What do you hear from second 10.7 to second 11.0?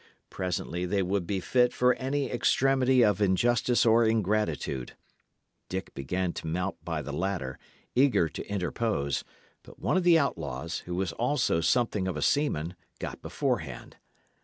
who